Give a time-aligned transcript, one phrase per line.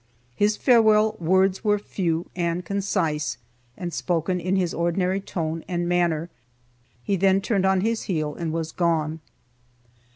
[0.35, 3.37] His farewell words were few, and concise,
[3.77, 6.31] and spoken in his ordinary tone and manner,
[7.03, 9.19] he then turned on his heel, and was gone.